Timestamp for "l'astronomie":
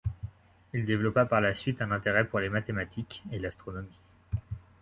3.37-3.99